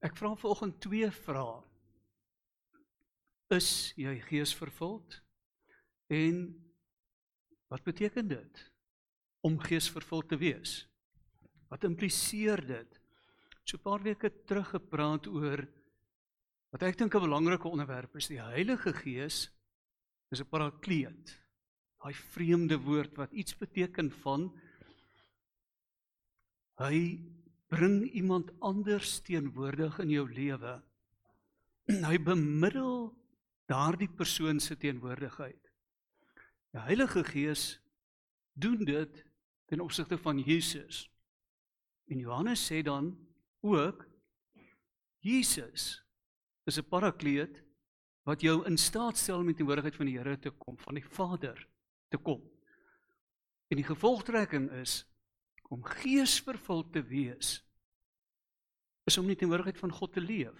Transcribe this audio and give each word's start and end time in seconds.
Ek 0.00 0.16
vra 0.16 0.32
vanoggend 0.32 0.78
twee 0.80 1.10
vrae. 1.12 1.58
Is 3.52 3.92
jy 4.00 4.14
geesvervuld? 4.28 5.18
En 6.10 6.38
wat 7.70 7.84
beteken 7.84 8.28
dit 8.30 8.62
om 9.46 9.58
geesvervuld 9.60 10.30
te 10.30 10.38
wees? 10.40 10.84
Wat 11.70 11.84
impliseer 11.84 12.62
dit? 12.66 12.96
So 13.64 13.76
'n 13.76 13.82
paar 13.82 14.02
weke 14.02 14.30
terug 14.46 14.70
gepraat 14.70 15.26
oor 15.26 15.66
wat 16.72 16.82
ek 16.82 16.98
dink 16.98 17.14
'n 17.14 17.26
belangrike 17.26 17.68
onderwerp 17.68 18.16
is, 18.16 18.26
die 18.26 18.40
Heilige 18.40 18.92
Gees 18.92 19.50
is 20.30 20.40
'n 20.40 20.48
parakleet. 20.48 21.36
Daai 22.00 22.14
vreemde 22.14 22.78
woord 22.78 23.16
wat 23.16 23.32
iets 23.32 23.54
beteken 23.56 24.10
van 24.10 24.50
hy 26.78 27.20
bring 27.70 28.02
iemand 28.10 28.50
anders 28.58 29.20
teenwoordig 29.22 29.98
in 30.02 30.10
jou 30.10 30.26
lewe. 30.26 30.74
Hy 32.10 32.18
bemiddel 32.26 33.12
daardie 33.70 34.10
persoon 34.10 34.58
se 34.60 34.74
teenwoordigheid. 34.76 35.70
Die 36.74 36.82
Heilige 36.82 37.22
Gees 37.26 37.78
doen 38.58 38.82
dit 38.84 39.22
ten 39.70 39.80
opsigte 39.80 40.18
van 40.18 40.38
Jesus. 40.42 41.04
En 42.10 42.18
Johannes 42.18 42.62
sê 42.66 42.82
dan 42.82 43.14
ook 43.62 44.06
Jesus 45.22 46.02
is 46.66 46.78
'n 46.78 46.88
parakleet 46.88 47.62
wat 48.26 48.40
jou 48.40 48.66
in 48.66 48.78
staat 48.78 49.16
stel 49.18 49.38
om 49.38 49.40
in 49.40 49.54
die 49.54 49.56
teenwoordigheid 49.62 49.96
van 49.96 50.06
die 50.06 50.18
Here 50.18 50.38
te 50.38 50.50
kom, 50.50 50.78
van 50.78 50.94
die 50.94 51.06
Vader 51.06 51.68
te 52.08 52.18
kom. 52.18 52.42
En 53.68 53.76
die 53.76 53.86
gevolgtrekking 53.86 54.70
is 54.70 55.06
om 55.70 55.84
geesvervuld 55.84 56.92
te 56.92 57.02
wees 57.02 57.60
is 59.08 59.18
om 59.18 59.26
in 59.26 59.34
die 59.34 59.40
teenwoordigheid 59.42 59.80
van 59.80 59.94
God 59.94 60.12
te 60.12 60.22
leef. 60.24 60.56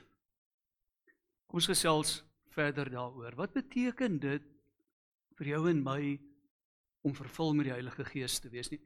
Kom 1.50 1.60
ons 1.60 1.70
gesels 1.70 2.20
verder 2.54 2.90
daaroor. 2.90 3.36
Wat 3.38 3.54
beteken 3.54 4.18
dit 4.22 4.46
vir 5.38 5.52
jou 5.54 5.62
en 5.70 5.82
my 5.84 6.02
om 7.06 7.14
vervul 7.16 7.54
met 7.56 7.70
die 7.70 7.74
Heilige 7.74 8.04
Gees 8.08 8.38
te 8.42 8.50
wees 8.52 8.70
nie? 8.72 8.80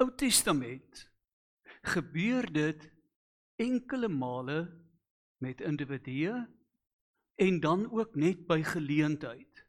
Ou 0.00 0.08
Testament 0.16 1.04
gebeur 1.94 2.48
dit 2.52 2.86
enkele 3.60 4.08
male 4.08 4.64
met 5.40 5.60
individue 5.60 6.34
en 7.40 7.60
dan 7.60 7.86
ook 7.90 8.16
net 8.16 8.46
by 8.48 8.60
geleentheid. 8.64 9.64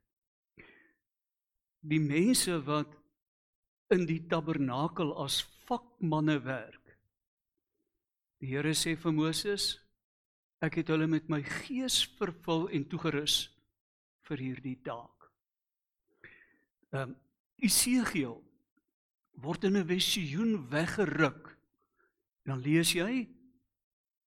Die 1.81 2.01
mense 2.03 2.57
wat 2.67 2.97
in 3.91 4.05
die 4.07 4.21
tabernakel 4.31 5.13
as 5.19 5.41
vakmanne 5.67 6.39
werk. 6.43 6.80
Die 8.41 8.49
Here 8.49 8.73
sê 8.73 8.95
vir 8.97 9.13
Moses, 9.13 9.75
ek 10.65 10.79
het 10.81 10.89
hulle 10.89 11.05
met 11.09 11.27
my 11.29 11.43
gees 11.45 11.99
vervul 12.17 12.67
en 12.73 12.87
toegerus 12.89 13.51
vir 14.25 14.41
hierdie 14.41 14.79
taak. 14.85 15.29
Ehm 16.91 17.11
um, 17.11 17.19
Isegiel 17.61 18.39
word 19.37 19.67
in 19.69 19.77
'n 19.77 19.85
visioen 19.85 20.55
weggeruk. 20.69 21.51
Dan 22.41 22.57
lees 22.57 22.95
jy 22.97 23.29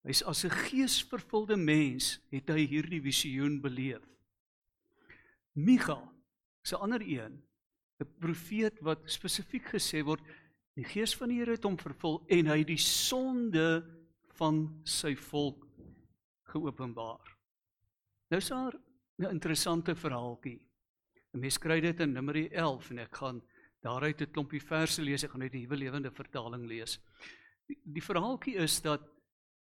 hy's 0.07 0.23
as 0.23 0.45
'n 0.45 0.55
geesvervulde 0.71 1.57
mens 1.57 2.21
het 2.31 2.49
hy 2.49 2.63
hierdie 2.67 3.03
visioen 3.03 3.61
beleef. 3.61 4.07
Micha, 5.55 5.99
'n 6.63 6.79
ander 6.79 7.03
een, 7.03 7.43
'n 7.99 8.15
profeet 8.21 8.79
wat 8.81 9.03
spesifiek 9.11 9.67
gesê 9.75 10.05
word 10.05 10.23
die 10.75 10.85
gees 10.85 11.17
van 11.17 11.29
die 11.29 11.39
Here 11.39 11.59
het 11.59 11.65
hom 11.65 11.77
vervul 11.79 12.23
en 12.29 12.47
hy 12.47 12.63
die 12.63 12.79
sonde 12.79 13.83
van 14.39 14.83
sy 14.85 15.15
volk 15.31 15.67
geopenbaar. 16.55 17.35
Nou 18.31 18.41
is 18.41 18.49
daar 18.49 18.75
'n 19.19 19.31
interessante 19.31 19.95
verhaaltjie. 19.95 20.61
'n 21.35 21.41
Mens 21.41 21.59
kry 21.59 21.81
dit 21.81 22.01
in 22.01 22.13
Numeri 22.13 22.49
11 22.49 22.91
en 22.91 22.99
ek 22.99 23.17
gaan 23.17 23.43
daaruit 23.83 24.21
'n 24.21 24.33
klompie 24.33 24.63
verse 24.63 25.03
lees. 25.03 25.25
Ek 25.25 25.31
gaan 25.31 25.43
uit 25.43 25.53
die 25.53 25.61
Nuwe 25.61 25.77
Lewende 25.77 26.11
Vertaling 26.11 26.67
lees. 26.67 26.99
Die, 27.67 27.79
die 27.85 28.03
verhaaltjie 28.03 28.57
is 28.57 28.81
dat 28.81 29.01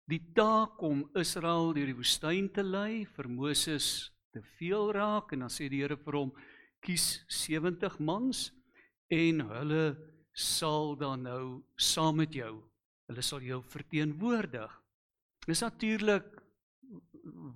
die 0.06 0.31
taak 0.34 0.81
om 0.81 1.09
Israel 1.16 1.73
deur 1.73 1.85
die 1.85 1.96
woestyn 1.96 2.50
te 2.53 2.63
lei 2.63 3.06
vir 3.06 3.29
Moses 3.29 4.12
te 4.31 4.41
veel 4.57 4.91
raak 4.91 5.31
en 5.34 5.40
dan 5.40 5.50
sê 5.50 5.69
die 5.69 5.81
Here 5.81 5.97
vir 5.97 6.13
hom 6.13 6.31
kies 6.81 7.23
70 7.28 8.00
mans 8.00 8.51
en 9.09 9.40
hulle 9.40 9.97
sal 10.34 10.96
dan 10.96 11.23
nou 11.23 11.63
saam 11.75 12.16
met 12.16 12.34
jou 12.34 12.71
hulle 13.11 13.25
sal 13.25 13.44
jou 13.44 13.61
verteenwoordig. 13.72 14.72
Dis 15.47 15.63
natuurlik 15.63 16.27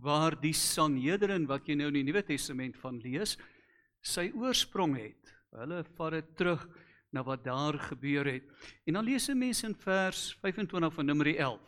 waar 0.05 0.35
die 0.37 0.53
Sanhedrin 0.53 1.47
wat 1.49 1.67
jy 1.67 1.77
nou 1.79 1.89
in 1.89 1.99
die 1.99 2.05
Nuwe 2.05 2.23
Testament 2.25 2.77
van 2.81 2.99
lees, 3.01 3.35
sy 4.05 4.29
oorsprong 4.37 4.95
het. 4.99 5.31
Hulle 5.55 5.83
vat 5.97 6.17
dit 6.19 6.33
terug 6.37 6.65
na 7.15 7.23
wat 7.25 7.45
daar 7.45 7.77
gebeur 7.79 8.27
het. 8.27 8.43
En 8.85 8.99
dan 8.99 9.05
lees 9.05 9.29
'n 9.29 9.37
mens 9.37 9.63
in 9.63 9.75
vers 9.75 10.37
25 10.41 10.93
van 10.93 11.05
Numeri 11.05 11.37
11. 11.37 11.61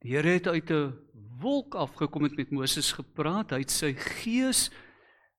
Die 0.00 0.12
Here 0.12 0.28
het 0.28 0.46
uit 0.46 0.70
'n 0.70 0.92
wolk 1.40 1.74
afgekom 1.74 2.22
het 2.22 2.36
met 2.36 2.50
Moses 2.50 2.92
gepraat. 2.92 3.50
Hy 3.50 3.58
het 3.58 3.70
sy 3.70 3.94
gees 3.94 4.70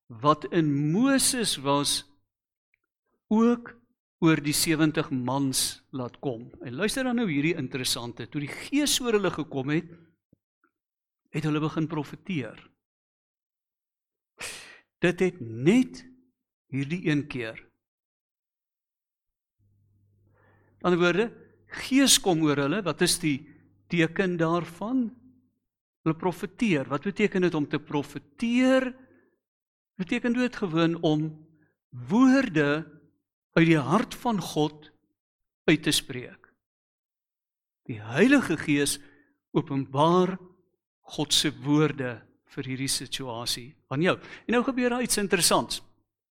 wat 0.08 0.46
in 0.52 0.92
Moses 0.92 1.58
was 1.58 2.06
ook 3.28 3.76
oor 4.24 4.40
die 4.40 4.56
70 4.56 5.10
mans 5.12 5.84
laat 5.96 6.20
kom. 6.24 6.48
En 6.64 6.78
luister 6.80 7.04
dan 7.04 7.20
nou 7.20 7.28
hierdie 7.30 7.56
interessante. 7.60 8.28
Toe 8.32 8.46
die 8.46 8.52
Gees 8.52 8.98
oor 9.04 9.18
hulle 9.18 9.32
gekom 9.34 9.74
het, 9.74 9.90
het 11.36 11.44
hulle 11.44 11.60
begin 11.60 11.88
profeteer. 11.92 12.60
Dit 15.04 15.20
het 15.20 15.42
net 15.42 16.06
hierdie 16.72 17.04
een 17.10 17.26
keer. 17.28 17.60
Aan 20.86 20.96
die 20.96 21.02
woorde, 21.02 21.30
Gees 21.86 22.16
kom 22.24 22.46
oor 22.46 22.62
hulle. 22.64 22.80
Wat 22.86 23.02
is 23.04 23.18
die 23.20 23.40
teken 23.92 24.38
daarvan? 24.40 25.10
Hulle 26.06 26.18
profeteer. 26.18 26.88
Wat 26.88 27.04
beteken 27.04 27.44
dit 27.44 27.58
om 27.58 27.68
te 27.68 27.82
profeteer? 27.82 28.94
Beteken 30.00 30.38
dit 30.38 30.56
gewoon 30.56 31.02
om 31.04 31.28
woorde 31.90 32.95
uit 33.56 33.68
die 33.70 33.80
hart 33.80 34.16
van 34.20 34.42
God 34.42 34.92
uit 35.66 35.84
te 35.84 35.92
spreek. 35.96 36.52
Die 37.88 38.02
Heilige 38.02 38.58
Gees 38.58 38.98
openbaar 39.56 40.36
God 41.16 41.34
se 41.34 41.52
woorde 41.64 42.18
vir 42.56 42.70
hierdie 42.72 42.92
situasie 42.92 43.70
aan 43.94 44.04
jou. 44.04 44.16
En 44.48 44.58
nou 44.58 44.64
gebeur 44.66 44.96
daar 44.96 45.06
iets 45.06 45.22
interessants. 45.22 45.82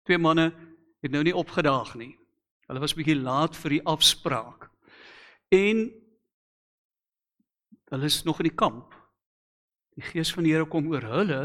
Twee 0.05 0.19
manne 0.19 0.51
het 1.05 1.13
nou 1.13 1.23
nie 1.25 1.37
opgedaag 1.37 1.95
nie. 2.01 2.13
Hulle 2.69 2.83
was 2.83 2.97
bietjie 2.97 3.17
laat 3.17 3.57
vir 3.57 3.79
die 3.79 3.85
afspraak. 3.89 4.69
En 5.53 5.87
hulle 7.93 8.11
is 8.11 8.23
nog 8.27 8.41
in 8.43 8.51
die 8.51 8.59
kamp. 8.59 8.95
Die 9.95 10.05
Gees 10.05 10.33
van 10.35 10.47
die 10.47 10.55
Here 10.55 10.67
kom 10.67 10.89
oor 10.91 11.05
hulle 11.07 11.43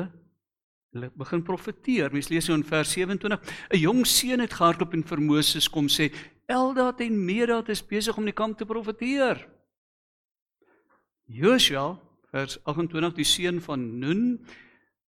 Hulle 0.90 1.12
begin 1.14 1.44
profeteer. 1.46 2.10
Mens 2.12 2.32
lees 2.32 2.48
so 2.50 2.56
in 2.58 2.66
vers 2.66 2.92
27. 2.92 3.40
'n 3.70 3.78
Jong 3.78 4.06
seun 4.08 4.40
het 4.40 4.54
gehardloop 4.54 4.94
en 4.94 5.04
vir 5.04 5.22
Moses 5.22 5.70
kom 5.70 5.88
sê: 5.88 6.10
"Eldad 6.48 7.02
en 7.02 7.26
Medad 7.26 7.70
is 7.70 7.86
besig 7.86 8.18
om 8.18 8.26
die 8.26 8.34
kamp 8.34 8.58
te 8.58 8.66
profeteer." 8.66 9.48
Josua, 11.26 12.00
vers 12.32 12.58
28, 12.64 13.14
die 13.14 13.24
seun 13.24 13.62
van 13.62 14.00
Nun, 14.00 14.46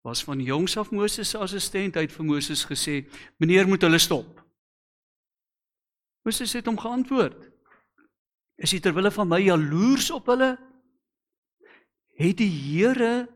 was 0.02 0.24
van 0.24 0.42
jongs 0.42 0.78
af 0.78 0.92
Moses 0.92 1.30
se 1.30 1.38
assistent. 1.38 1.96
Hy 1.96 2.02
het 2.02 2.12
vir 2.12 2.26
Moses 2.26 2.66
gesê: 2.66 3.06
"Meneer, 3.38 3.68
moet 3.68 3.82
hulle 3.82 4.00
stop." 4.00 4.44
Moses 6.24 6.54
het 6.54 6.66
hom 6.66 6.78
geantwoord: 6.78 7.52
"Is 8.58 8.72
jy 8.72 8.80
terwille 8.80 9.12
van 9.12 9.28
my 9.28 9.42
jaloers 9.42 10.12
op 10.12 10.26
hulle? 10.26 10.58
Het 12.18 12.38
die 12.38 12.50
Here 12.50 13.28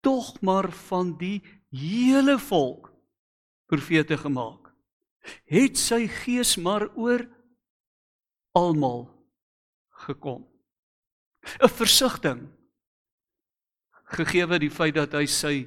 tog 0.00 0.40
maar 0.40 0.72
van 0.72 1.16
die 1.18 1.42
hele 1.76 2.38
volk 2.38 2.90
profete 3.66 4.16
gemaak. 4.16 4.72
Het 5.50 5.78
sy 5.78 6.06
gees 6.22 6.56
maar 6.56 6.86
oor 6.94 7.26
almal 8.56 9.08
gekom. 10.06 10.46
'n 11.62 11.68
Versigtiging 11.68 12.48
gegee 14.16 14.58
die 14.58 14.70
feit 14.70 14.94
dat 14.94 15.12
hy 15.12 15.26
sy 15.26 15.66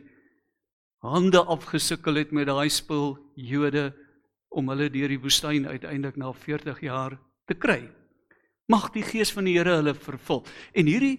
hande 1.03 1.39
afgesukkel 1.39 2.15
het 2.15 2.31
met 2.31 2.47
daai 2.47 2.69
spul 2.69 3.17
Jode 3.35 3.93
om 4.49 4.69
hulle 4.71 4.89
deur 4.89 5.11
die 5.11 5.21
woestyn 5.21 5.67
uiteindelik 5.67 6.17
na 6.17 6.31
40 6.33 6.81
jaar 6.81 7.17
te 7.47 7.55
kry. 7.55 7.89
Mag 8.67 8.91
die 8.93 9.03
gees 9.03 9.31
van 9.31 9.45
die 9.45 9.57
Here 9.57 9.79
hulle 9.79 9.93
vervul. 9.93 10.45
En 10.73 10.85
hierdie 10.85 11.17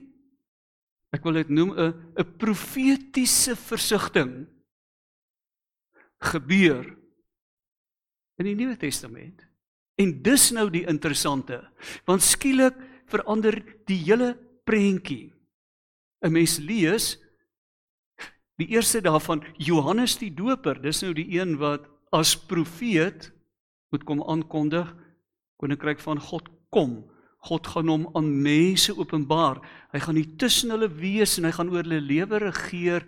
ek 1.10 1.24
wil 1.26 1.40
dit 1.40 1.48
noem 1.50 1.72
'n 1.74 2.14
'n 2.18 2.36
profetiese 2.38 3.56
versigtiging 3.56 4.46
gebeur 6.20 6.84
in 8.40 8.48
die 8.48 8.56
Nuwe 8.56 8.76
Testament. 8.80 9.44
En 10.00 10.14
dis 10.24 10.48
nou 10.56 10.68
die 10.72 10.86
interessante, 10.88 11.60
want 12.08 12.24
skielik 12.24 12.76
verander 13.10 13.58
die 13.88 13.98
hele 14.06 14.34
prentjie. 14.64 15.32
'n 16.20 16.32
mens 16.32 16.58
lees 16.58 17.18
die 18.60 18.68
eerste 18.76 19.00
daarvan 19.00 19.42
Johannes 19.56 20.18
die 20.20 20.32
Doper, 20.34 20.82
dis 20.82 21.02
nou 21.02 21.14
die 21.16 21.40
een 21.40 21.56
wat 21.58 21.88
as 22.12 22.36
profeet 22.36 23.32
moet 23.90 24.04
kom 24.04 24.22
aankondig 24.22 24.90
koninkryk 25.56 26.00
van 26.00 26.20
God 26.20 26.48
kom. 26.68 27.10
God 27.40 27.66
gaan 27.66 27.88
hom 27.88 28.04
aan 28.14 28.42
mense 28.42 28.92
openbaar. 28.92 29.62
Hy 29.92 29.98
gaan 29.98 30.14
nie 30.14 30.36
tussen 30.36 30.70
hulle 30.70 30.90
wees 30.92 31.38
en 31.38 31.48
hy 31.48 31.52
gaan 31.56 31.70
oor 31.72 31.82
hulle 31.82 32.00
lewe 32.00 32.38
regeer 32.38 33.06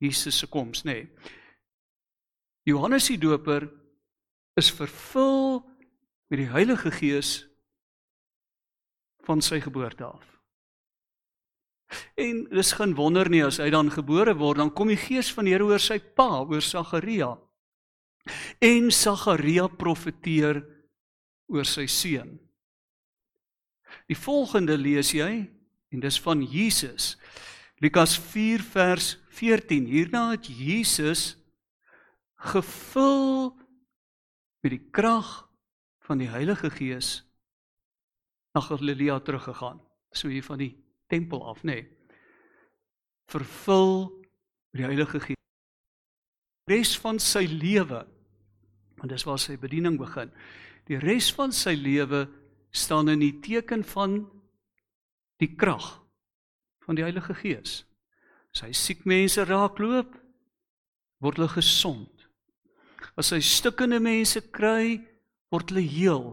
Jesus 0.00 0.38
se 0.38 0.46
koms, 0.46 0.82
nê. 0.84 1.04
Nee. 1.04 1.40
Johannes 2.68 3.08
die 3.10 3.18
Doper 3.18 3.66
is 4.58 4.70
vervul 4.70 5.62
met 6.30 6.38
die 6.44 6.50
Heilige 6.52 6.92
Gees 6.94 7.42
van 9.26 9.42
sy 9.42 9.60
geboorte 9.62 10.06
af. 10.06 10.28
En 12.16 12.44
dis 12.50 12.72
geen 12.78 12.94
wonder 12.96 13.28
nie 13.30 13.42
as 13.44 13.58
hy 13.60 13.68
dan 13.72 13.90
gebore 13.92 14.34
word, 14.38 14.62
dan 14.62 14.72
kom 14.72 14.92
die 14.92 15.00
Gees 15.00 15.32
van 15.34 15.48
die 15.48 15.54
Here 15.54 15.66
oor 15.66 15.82
sy 15.82 15.98
pa, 15.98 16.44
oor 16.46 16.64
Sagaria. 16.64 17.34
En 18.62 18.90
Sagaria 18.94 19.66
profeteer 19.68 20.62
oor 21.52 21.68
sy 21.68 21.88
seun. 21.90 22.38
Die 24.08 24.16
volgende 24.16 24.78
lees 24.78 25.12
jy 25.12 25.44
en 25.92 26.00
dis 26.00 26.18
van 26.24 26.40
Jesus. 26.46 27.16
Lukas 27.82 28.14
4 28.16 28.62
vers 28.72 29.16
14. 29.34 29.88
Hierna 29.90 30.30
het 30.32 30.46
Jesus 30.48 31.41
gevul 32.42 33.52
met 34.62 34.74
die 34.74 34.82
krag 34.90 35.30
van 36.06 36.18
die 36.22 36.30
Heilige 36.30 36.70
Gees 36.70 37.22
na 38.52 38.60
Galilea 38.60 39.20
teruggegaan. 39.20 39.80
So 40.10 40.28
hier 40.28 40.44
van 40.44 40.58
die 40.58 40.74
tempel 41.06 41.44
af, 41.46 41.62
nê. 41.62 41.74
Nee. 41.74 41.88
Vervul 43.30 44.10
met 44.72 44.82
die 44.82 44.88
Heilige 44.88 45.20
Gees. 45.20 45.40
Res 46.70 46.96
van 46.98 47.18
sy 47.22 47.46
lewe 47.46 48.04
want 49.02 49.10
dis 49.10 49.24
waar 49.26 49.40
sy 49.42 49.56
bediening 49.58 49.96
begin. 49.98 50.30
Die 50.86 50.98
res 51.02 51.32
van 51.34 51.50
sy 51.50 51.74
lewe 51.74 52.28
staan 52.70 53.10
in 53.10 53.18
die 53.18 53.34
teken 53.42 53.82
van 53.82 54.20
die 55.42 55.50
krag 55.58 55.96
van 56.86 56.98
die 56.98 57.02
Heilige 57.02 57.34
Gees. 57.34 57.80
As 58.54 58.62
hy 58.62 58.70
siek 58.76 59.02
mense 59.08 59.42
raakloop, 59.48 60.14
word 61.22 61.40
hulle 61.40 61.50
gesond. 61.50 62.11
As 63.18 63.32
hy 63.34 63.40
stukkende 63.44 64.00
mense 64.00 64.40
kry, 64.54 65.00
word 65.52 65.72
hulle 65.72 65.84
heel. 65.84 66.24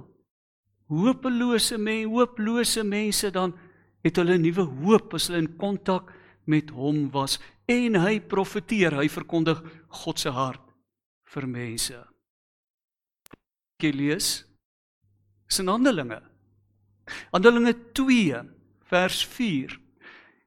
Hopelose 0.90 1.78
mense, 1.78 2.10
hooplose 2.10 2.84
mense 2.88 3.30
dan 3.36 3.54
het 4.06 4.18
hulle 4.18 4.40
nuwe 4.40 4.64
hoop 4.64 5.14
as 5.18 5.28
hulle 5.28 5.44
in 5.44 5.52
kontak 5.60 6.14
met 6.50 6.72
hom 6.74 7.10
was 7.14 7.38
en 7.70 8.00
hy 8.02 8.18
profeteer, 8.26 8.96
hy 8.98 9.10
verkondig 9.12 9.60
God 10.02 10.22
se 10.22 10.31
hart 10.34 10.64
vir 11.30 11.46
mense. 11.46 11.98
Jy 13.80 13.92
lees 13.94 14.30
sin 15.50 15.70
Handelinge. 15.70 16.20
Handelinge 17.34 17.76
2 17.98 18.42
vers 18.90 19.22
4. 19.36 19.76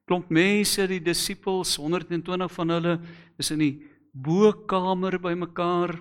Klomp 0.09 0.31
mense, 0.35 0.85
die 0.91 1.01
disippels, 1.03 1.77
120 1.79 2.51
van 2.57 2.75
hulle 2.75 2.97
is 3.39 3.53
in 3.55 3.63
die 3.63 3.75
bokkamer 4.13 5.21
bymekaar 5.23 5.95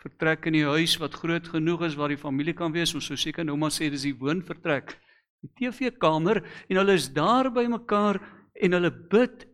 vertrek 0.00 0.48
in 0.48 0.56
die 0.56 0.66
huis 0.66 0.96
wat 1.00 1.18
groot 1.20 1.48
genoeg 1.52 1.84
is 1.90 1.96
waar 1.98 2.12
die 2.12 2.20
familie 2.20 2.54
kan 2.56 2.72
wees. 2.72 2.94
Ons 2.96 3.10
sou 3.10 3.18
seker 3.20 3.44
nou 3.44 3.56
maar 3.60 3.74
sê 3.74 3.90
dis 3.92 4.08
die 4.08 4.16
woonvertrek 4.16 4.96
die 5.40 5.50
TV-kamer 5.56 6.42
en 6.68 6.80
hulle 6.80 6.96
is 6.98 7.08
daar 7.16 7.48
by 7.52 7.64
mekaar 7.70 8.20
en 8.60 8.76
hulle 8.76 8.90
bid 9.12 9.46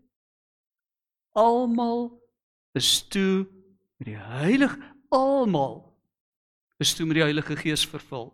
almal 1.36 2.08
is 2.78 2.90
toe 3.12 3.46
met 3.98 4.10
die 4.10 4.18
heilige 4.18 4.80
almal 5.14 5.86
is 6.82 6.92
toe 6.96 7.06
met 7.08 7.16
die 7.16 7.24
Heilige 7.24 7.56
Gees 7.56 7.86
vervul. 7.88 8.30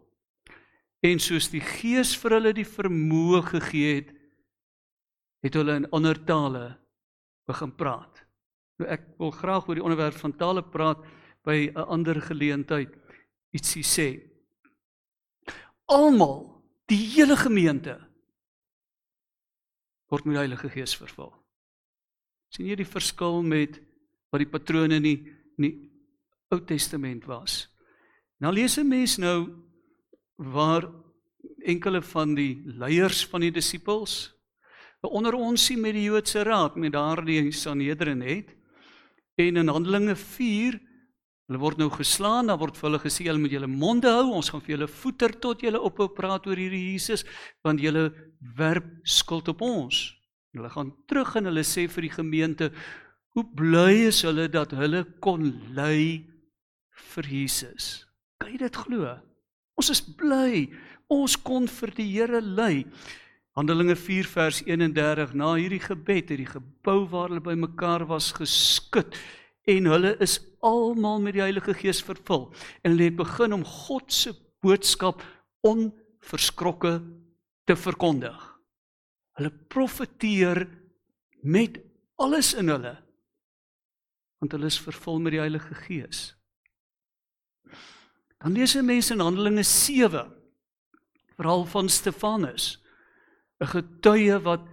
En 1.03 1.20
soos 1.23 1.49
die 1.53 1.62
Gees 1.62 2.15
vir 2.19 2.37
hulle 2.38 2.53
die 2.56 2.67
vermoë 2.67 3.43
gegee 3.53 3.94
het, 4.00 4.11
het 5.43 5.58
hulle 5.58 5.76
in 5.81 5.88
ander 5.94 6.19
tale 6.26 6.65
begin 7.47 7.73
praat. 7.75 8.23
Nou 8.79 8.88
ek 8.91 9.06
wil 9.19 9.32
graag 9.35 9.69
oor 9.69 9.79
die 9.79 9.85
onderwerp 9.85 10.19
van 10.19 10.35
tale 10.38 10.62
praat 10.62 11.03
by 11.44 11.71
'n 11.75 11.77
ander 11.77 12.21
geleentheid 12.21 12.91
ietsie 13.53 13.83
sê. 13.85 14.23
Almal 15.87 16.53
Die 16.93 17.00
hele 17.15 17.37
gemeente 17.39 17.94
word 20.12 20.27
met 20.27 20.35
die 20.35 20.43
Heilige 20.43 20.69
Gees 20.69 20.93
vervul. 20.99 21.31
sien 22.53 22.67
jy 22.69 22.75
die 22.77 22.89
verskil 22.89 23.41
met 23.41 23.79
wat 24.29 24.43
die 24.43 24.50
patrone 24.50 24.99
in 25.00 25.06
die, 25.06 25.21
in 25.56 25.65
die 25.65 25.77
Ou 26.53 26.59
Testament 26.69 27.25
was? 27.25 27.71
Nou 28.44 28.53
lees 28.53 28.77
'n 28.77 28.89
mens 28.89 29.17
nou 29.17 29.49
waar 30.37 30.91
enkele 31.65 32.03
van 32.03 32.35
die 32.35 32.61
leiers 32.67 33.25
van 33.27 33.41
die 33.41 33.50
disippels 33.50 34.35
onder 35.00 35.35
ons 35.35 35.65
sien 35.65 35.81
met 35.81 35.94
die 35.94 36.05
Joodse 36.05 36.43
raad 36.43 36.77
met 36.77 36.93
daardie 36.93 37.50
Sanhedrin 37.53 38.21
het 38.21 38.55
en 39.37 39.56
in 39.56 39.69
Handelinge 39.69 40.17
Hulle 41.52 41.60
word 41.60 41.81
nou 41.82 41.90
geslaan, 41.93 42.49
dan 42.49 42.56
word 42.56 42.78
vir 42.81 42.87
hulle 42.87 42.99
gesê 43.02 43.26
julle 43.26 43.40
moet 43.43 43.52
julle 43.52 43.69
monde 43.69 44.08
hou. 44.08 44.31
Ons 44.38 44.49
gaan 44.49 44.62
vir 44.64 44.72
julle 44.72 44.87
voeter 44.88 45.34
tot 45.37 45.60
julle 45.60 45.82
ophou 45.84 46.06
praat 46.16 46.46
oor 46.49 46.56
hierdie 46.56 46.94
Jesus, 46.94 47.26
want 47.60 47.82
julle 47.84 48.06
werp 48.56 48.87
skuld 49.04 49.50
op 49.52 49.60
ons. 49.66 49.99
Hulle 50.56 50.70
gaan 50.72 50.94
terug 51.12 51.34
en 51.37 51.50
hulle 51.50 51.64
sê 51.69 51.84
vir 51.93 52.06
die 52.06 52.12
gemeente, 52.14 52.70
hoe 53.37 53.44
bly 53.44 54.06
is 54.06 54.22
hulle 54.25 54.46
dat 54.49 54.72
hulle 54.78 55.02
kon 55.20 55.50
ly 55.76 56.22
vir 57.10 57.28
Jesus. 57.28 58.06
Kan 58.40 58.55
jy 58.55 58.62
dit 58.64 58.81
glo? 58.87 59.12
Ons 59.76 59.93
is 59.93 60.00
bly. 60.00 60.70
Ons 61.12 61.37
kon 61.37 61.69
vir 61.69 61.93
die 62.00 62.08
Here 62.14 62.40
ly. 62.40 62.87
Handelinge 63.60 63.98
4 64.00 64.32
vers 64.32 64.62
31 64.64 65.37
na 65.37 65.52
hierdie 65.60 65.84
gebed 65.84 66.32
het 66.32 66.40
die 66.40 66.48
gebou 66.48 67.02
waar 67.12 67.28
hulle 67.28 67.44
bymekaar 67.44 68.08
was 68.08 68.32
geskud 68.40 69.12
en 69.70 69.87
hulle 69.87 70.17
is 70.25 70.38
almal 70.62 71.20
met 71.23 71.37
die 71.37 71.44
Heilige 71.44 71.75
Gees 71.75 72.03
vervul 72.03 72.49
en 72.82 72.94
hulle 72.94 73.11
het 73.11 73.19
begin 73.19 73.55
om 73.59 73.64
God 73.67 74.12
se 74.12 74.35
boodskap 74.62 75.23
onverskrokke 75.67 76.99
te 77.67 77.76
verkondig. 77.79 78.38
Hulle 79.38 79.53
profeteer 79.70 80.67
met 81.43 81.79
alles 82.20 82.53
in 82.59 82.70
hulle 82.73 82.96
want 84.43 84.56
hulle 84.56 84.67
is 84.67 84.81
vervul 84.82 85.20
met 85.22 85.36
die 85.36 85.39
Heilige 85.39 85.75
Gees. 85.84 86.32
Dan 88.43 88.56
lees 88.56 88.72
jy 88.75 88.82
mense 88.82 89.15
in 89.15 89.22
Handelinge 89.22 89.63
7 89.63 90.32
verhaal 91.39 91.63
van 91.70 91.89
Stefanus 91.89 92.82
'n 93.63 93.70
getuie 93.70 94.39
wat 94.43 94.67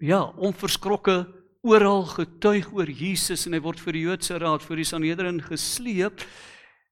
ja, 0.00 0.22
onverskrokke 0.40 1.26
oral 1.66 2.04
getuig 2.06 2.68
oor 2.72 2.90
Jesus 2.90 3.46
en 3.46 3.56
hy 3.56 3.62
word 3.64 3.80
vir 3.82 3.96
die 3.96 4.04
Joodse 4.06 4.38
raad 4.38 4.62
vir 4.62 4.80
die 4.80 4.86
Sanhedrin 4.86 5.40
gesleep. 5.42 6.22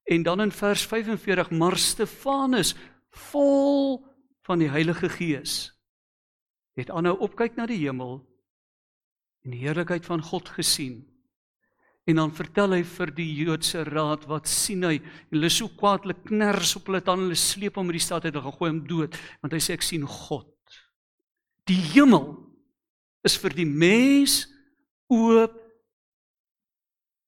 En 0.06 0.22
dan 0.26 0.42
in 0.42 0.52
vers 0.54 0.86
45 0.86 1.50
maar 1.54 1.78
Stefanus 1.78 2.74
vol 3.32 4.04
van 4.46 4.62
die 4.62 4.70
Heilige 4.70 5.10
Gees 5.10 5.72
het 6.76 6.90
aanhou 6.92 7.16
opkyk 7.24 7.56
na 7.56 7.64
die 7.66 7.78
hemel 7.80 8.18
en 9.46 9.54
die 9.54 9.62
heerlikheid 9.62 10.04
van 10.04 10.20
God 10.22 10.50
gesien. 10.52 11.00
En 12.06 12.20
dan 12.20 12.34
vertel 12.34 12.76
hy 12.76 12.82
vir 12.86 13.10
die 13.16 13.28
Joodse 13.40 13.82
raad 13.88 14.26
wat 14.30 14.50
sien 14.50 14.84
hy 14.86 14.98
en 15.00 15.38
hulle 15.38 15.50
so 15.50 15.72
kwaad 15.78 16.04
hulle 16.04 16.18
kners 16.26 16.76
op 16.78 16.90
hulle 16.90 17.00
tande 17.06 17.26
hulle 17.26 17.38
sleep 17.40 17.80
hom 17.80 17.88
uit 17.90 17.98
die 17.98 18.04
stad 18.04 18.28
uit 18.28 18.36
en 18.36 18.44
gooi 18.46 18.68
hom 18.70 18.82
dood. 18.86 19.16
Want 19.42 19.56
hy 19.56 19.62
sê 19.62 19.74
ek 19.74 19.86
sien 19.86 20.04
God. 20.06 20.52
Die 21.66 21.80
hemel 21.96 22.28
is 23.26 23.34
vir 23.42 23.56
die 23.56 23.66
mens 23.66 24.44
oop 25.12 25.54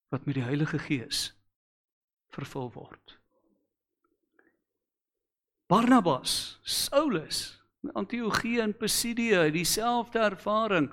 wat 0.09 0.25
met 0.25 0.39
die 0.39 0.47
Heilige 0.47 0.79
Gees 0.79 1.29
vervul 2.33 2.71
word. 2.73 3.19
Barnabas, 5.69 6.59
Saulus, 6.65 7.59
Antiochië 7.93 8.63
en 8.65 8.77
Pisidia 8.77 9.45
het 9.45 9.55
dieselfde 9.55 10.23
ervaring. 10.25 10.89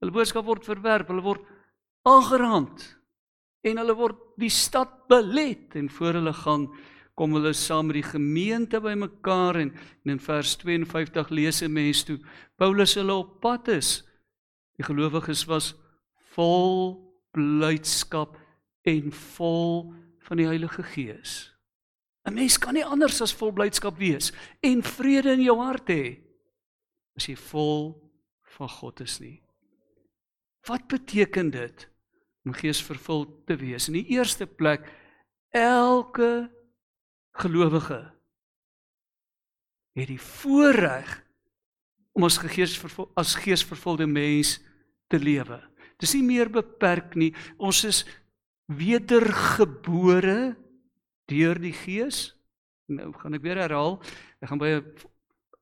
Hulle 0.00 0.12
boodskap 0.12 0.44
word 0.46 0.66
verwerp, 0.68 1.08
hulle 1.08 1.24
word 1.24 1.46
aangerand 2.08 2.84
en 3.66 3.80
hulle 3.80 3.96
word 3.96 4.20
die 4.40 4.52
stad 4.52 4.92
belet 5.10 5.74
en 5.76 5.90
voor 5.92 6.16
hulle 6.16 6.32
gaan 6.36 6.68
kom 7.18 7.34
hulle 7.36 7.52
saam 7.56 7.90
met 7.90 7.98
die 7.98 8.06
gemeente 8.06 8.80
bymekaar 8.80 9.58
en, 9.60 9.72
en 10.04 10.14
in 10.14 10.22
vers 10.24 10.54
52 10.62 11.28
lees 11.36 11.60
'n 11.62 11.72
mens 11.72 12.04
toe 12.04 12.16
Paulus 12.56 12.94
hulle 12.94 13.12
op 13.12 13.40
pad 13.40 13.68
is. 13.68 14.08
Die 14.76 14.84
gelowiges 14.84 15.44
was 15.44 15.74
vol 16.34 16.98
blydskap 17.34 18.36
en 18.88 19.12
vol 19.12 19.92
van 20.26 20.40
die 20.40 20.46
Heilige 20.46 20.82
Gees. 20.82 21.50
'n 22.24 22.34
Mens 22.34 22.58
kan 22.58 22.74
nie 22.74 22.84
anders 22.84 23.20
as 23.20 23.34
vol 23.34 23.52
blydskap 23.52 23.96
wees 23.98 24.32
en 24.60 24.82
vrede 24.82 25.32
in 25.32 25.42
jou 25.42 25.56
hart 25.58 25.88
hê 25.88 26.20
as 27.16 27.26
jy 27.26 27.36
vol 27.36 27.96
van 28.56 28.68
God 28.68 29.00
is 29.00 29.20
nie. 29.20 29.42
wat 30.68 30.86
beteken 30.88 31.50
dit 31.50 31.88
om 32.44 32.52
geesvervuld 32.52 33.46
te 33.46 33.56
wees? 33.56 33.88
In 33.88 33.96
die 33.96 34.12
eerste 34.12 34.46
plek 34.46 34.84
elke 35.50 36.50
gelowige 37.32 38.12
het 39.96 40.08
die 40.08 40.20
voorreg 40.20 41.24
om 42.12 42.24
as 42.24 42.38
geesvervul 42.38 43.08
as 43.18 43.34
geesvervulde 43.34 44.06
mens 44.06 44.58
te 45.08 45.18
lewe. 45.18 45.69
Dis 46.00 46.14
nie 46.16 46.24
meer 46.24 46.50
beperk 46.52 47.14
nie. 47.14 47.30
Ons 47.58 47.84
is 47.84 48.04
wedergebore 48.70 50.56
deur 51.30 51.60
die 51.60 51.74
Gees. 51.76 52.30
Nou 52.90 53.12
gaan 53.18 53.36
ek 53.38 53.44
weer 53.44 53.60
herhaal. 53.62 54.00
Ek 54.40 54.50
gaan 54.50 54.58
by 54.58 54.80
'n 54.80 54.84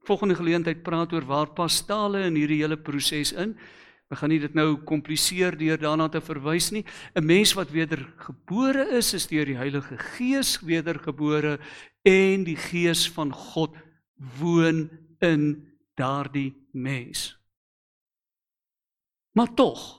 volgende 0.09 0.35
geleentheid 0.35 0.83
praat 0.83 1.13
oor 1.13 1.27
waar 1.27 1.53
pas 1.53 1.87
tale 1.87 2.25
in 2.27 2.35
hierdie 2.35 2.63
hele 2.63 2.77
proses 2.77 3.33
in. 3.33 3.57
Ek 4.09 4.19
gaan 4.19 4.31
nie 4.31 4.41
dit 4.41 4.55
nou 4.55 4.77
kompliseer 4.89 5.57
deur 5.59 5.77
daarna 5.77 6.09
te 6.09 6.21
verwys 6.21 6.71
nie. 6.73 6.85
'n 7.15 7.27
Mens 7.27 7.53
wat 7.53 7.71
wedergebore 7.71 8.97
is, 8.97 9.13
is 9.15 9.27
deur 9.27 9.45
die 9.45 9.57
Heilige 9.57 9.99
Gees 10.17 10.61
wedergebore 10.61 11.59
en 12.05 12.45
die 12.45 12.57
Gees 12.57 13.11
van 13.11 13.33
God 13.33 13.77
woon 14.41 14.89
in 15.21 15.69
daardie 15.95 16.55
mens. 16.73 17.37
Maar 19.33 19.55
tog 19.55 19.98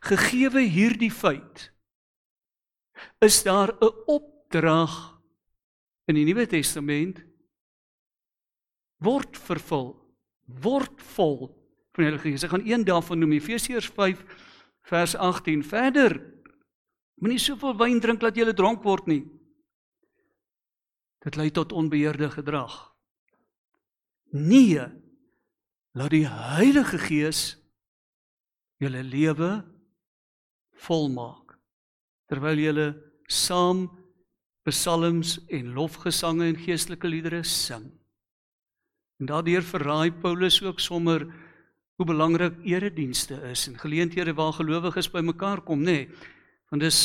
gegeewe 0.00 0.60
hierdie 0.60 1.12
feit 1.12 1.70
is 3.18 3.42
daar 3.42 3.72
'n 3.80 3.94
opdrag 4.06 5.20
in 6.06 6.14
die 6.14 6.24
Nuwe 6.24 6.46
Testament 6.46 7.24
word 8.98 9.36
vervul 9.36 10.00
word 10.58 11.02
vol 11.14 11.48
van 11.94 12.04
die 12.04 12.08
Heilige 12.10 12.30
Gees. 12.30 12.44
Ek 12.44 12.50
gaan 12.50 12.66
een 12.66 12.84
daarvan 12.84 13.18
noem 13.18 13.32
Efesiërs 13.32 13.90
5 13.94 14.24
vers 14.82 15.14
18. 15.14 15.62
Verder 15.64 16.18
moenie 17.20 17.38
soveel 17.38 17.76
wyn 17.76 18.00
drink 18.00 18.20
dat 18.20 18.36
jy 18.36 18.52
dronk 18.52 18.82
word 18.82 19.06
nie. 19.06 19.24
Dit 21.20 21.36
lei 21.36 21.50
tot 21.50 21.72
onbeheerde 21.72 22.30
gedrag. 22.30 22.94
Nee. 24.32 24.86
Laat 25.92 26.10
die 26.10 26.26
Heilige 26.26 26.98
Gees 26.98 27.59
julle 28.80 29.02
lewe 29.04 29.50
volmaak. 30.86 31.56
Terwyl 32.30 32.62
julle 32.62 32.88
saam 33.28 33.88
psalms 34.68 35.38
en 35.50 35.72
lofgesange 35.76 36.46
en 36.48 36.58
geestelike 36.58 37.08
liedere 37.08 37.42
sing. 37.44 37.88
En 39.20 39.28
daardeur 39.28 39.64
verraai 39.66 40.12
Paulus 40.22 40.60
ook 40.62 40.80
sommer 40.80 41.26
hoe 42.00 42.06
belangrik 42.08 42.56
eredienste 42.64 43.36
is 43.50 43.66
en 43.68 43.76
geleenthede 43.78 44.32
waar 44.34 44.54
gelowiges 44.56 45.10
bymekaar 45.12 45.60
kom, 45.66 45.82
nê. 45.84 46.06
Nee, 46.06 46.08
want 46.70 46.84
dis 46.86 47.00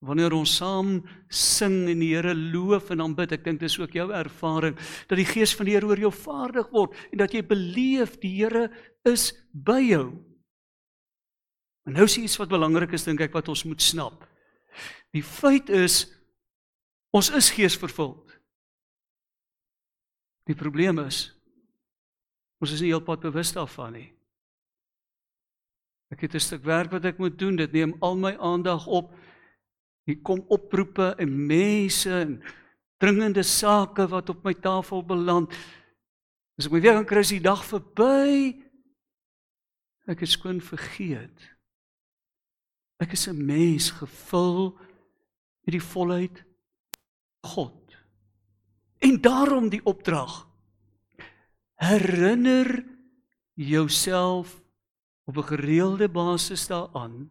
wanneer 0.00 0.32
ons 0.32 0.54
saam 0.56 1.00
sing 1.28 1.82
en 1.90 2.00
die 2.00 2.14
Here 2.14 2.32
loof 2.32 2.88
en 2.94 3.04
aanbid. 3.04 3.34
Ek 3.36 3.44
dink 3.44 3.60
dis 3.60 3.76
ook 3.80 3.92
jou 3.92 4.08
ervaring 4.16 4.78
dat 5.10 5.20
die 5.20 5.28
gees 5.28 5.52
van 5.58 5.68
die 5.68 5.76
Here 5.76 5.90
oor 5.90 6.00
jou 6.00 6.12
vaardig 6.14 6.70
word 6.72 6.96
en 7.10 7.20
dat 7.20 7.36
jy 7.36 7.42
beleef 7.44 8.16
die 8.22 8.32
Here 8.38 8.70
is 9.04 9.30
by 9.52 9.82
jou. 9.90 10.06
Maar 11.84 11.94
nou 11.94 12.08
sien 12.08 12.24
iets 12.24 12.36
wat 12.36 12.52
belangrik 12.52 12.92
is 12.92 13.04
dink 13.04 13.20
ek 13.24 13.32
wat 13.32 13.48
ons 13.48 13.64
moet 13.64 13.82
snap. 13.82 14.26
Die 15.14 15.24
feit 15.24 15.68
is 15.68 16.04
ons 17.10 17.30
is 17.34 17.50
geesvervuld. 17.50 18.38
Die 20.46 20.56
probleem 20.56 20.98
is 21.02 21.28
ons 22.60 22.74
is 22.76 22.82
nie 22.84 22.90
heelpad 22.92 23.22
bewus 23.24 23.54
daarvan 23.56 23.94
nie. 23.96 24.08
Ek 26.10 26.20
het 26.26 26.34
'n 26.34 26.40
stuk 26.40 26.64
werk 26.64 26.90
wat 26.90 27.04
ek 27.04 27.18
moet 27.18 27.38
doen. 27.38 27.56
Dit 27.56 27.72
neem 27.72 27.94
al 28.00 28.16
my 28.16 28.36
aandag 28.36 28.86
op. 28.86 29.14
Hier 30.04 30.20
kom 30.20 30.44
oproepe 30.48 31.14
en 31.18 31.46
mense 31.46 32.10
en 32.10 32.42
dringende 32.98 33.42
sake 33.42 34.08
wat 34.08 34.28
op 34.28 34.44
my 34.44 34.54
tafel 34.54 35.04
beland. 35.04 35.54
As 36.58 36.66
ek 36.66 36.72
my 36.72 36.80
weer 36.80 36.92
gaan 36.92 37.06
kry 37.06 37.18
is 37.18 37.32
die 37.32 37.40
dag 37.40 37.64
verby. 37.64 38.60
Ek 40.06 40.20
is 40.20 40.32
skoon 40.36 40.60
vergeet. 40.60 41.59
Ek 43.00 43.12
is 43.16 43.28
'n 43.28 43.44
mens 43.44 43.90
gevul 43.90 44.76
met 45.64 45.72
die 45.72 45.82
volheid 45.82 46.44
God. 47.40 47.96
En 48.98 49.20
daarom 49.20 49.68
die 49.68 49.84
opdrag. 49.84 50.48
Herinner 51.74 52.84
jouself 53.54 54.62
op 55.24 55.36
'n 55.36 55.42
gereelde 55.42 56.08
basis 56.08 56.66
daaraan 56.66 57.30